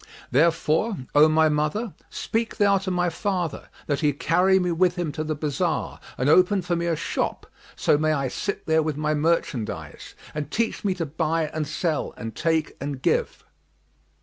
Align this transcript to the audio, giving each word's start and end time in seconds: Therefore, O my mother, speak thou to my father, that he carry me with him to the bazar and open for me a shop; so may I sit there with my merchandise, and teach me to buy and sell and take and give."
Therefore, 0.31 0.97
O 1.13 1.29
my 1.29 1.47
mother, 1.47 1.93
speak 2.09 2.57
thou 2.57 2.79
to 2.79 2.89
my 2.89 3.11
father, 3.11 3.69
that 3.85 3.99
he 3.99 4.13
carry 4.13 4.57
me 4.57 4.71
with 4.71 4.95
him 4.95 5.11
to 5.11 5.23
the 5.23 5.35
bazar 5.35 5.99
and 6.17 6.27
open 6.27 6.63
for 6.63 6.75
me 6.75 6.87
a 6.87 6.95
shop; 6.95 7.45
so 7.75 7.99
may 7.99 8.11
I 8.11 8.27
sit 8.27 8.65
there 8.65 8.81
with 8.81 8.97
my 8.97 9.13
merchandise, 9.13 10.15
and 10.33 10.49
teach 10.49 10.83
me 10.83 10.95
to 10.95 11.05
buy 11.05 11.49
and 11.49 11.67
sell 11.67 12.15
and 12.17 12.33
take 12.35 12.75
and 12.81 12.99
give." 12.99 13.43